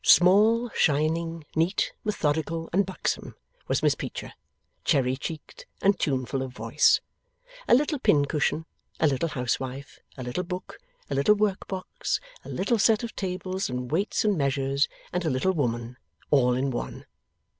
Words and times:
Small, 0.03 0.71
shining, 0.73 1.45
neat, 1.55 1.93
methodical, 2.03 2.69
and 2.73 2.87
buxom 2.87 3.35
was 3.67 3.83
Miss 3.83 3.93
Peecher; 3.93 4.33
cherry 4.83 5.15
cheeked 5.15 5.67
and 5.79 5.99
tuneful 5.99 6.41
of 6.41 6.51
voice. 6.53 7.01
A 7.67 7.75
little 7.75 7.99
pincushion, 7.99 8.65
a 8.99 9.05
little 9.05 9.29
housewife, 9.29 9.99
a 10.17 10.23
little 10.23 10.43
book, 10.43 10.79
a 11.07 11.13
little 11.13 11.35
workbox, 11.35 12.19
a 12.43 12.49
little 12.49 12.79
set 12.79 13.03
of 13.03 13.15
tables 13.15 13.69
and 13.69 13.91
weights 13.91 14.25
and 14.25 14.35
measures, 14.39 14.87
and 15.13 15.23
a 15.23 15.29
little 15.29 15.53
woman, 15.53 15.97
all 16.31 16.55
in 16.55 16.71
one. 16.71 17.05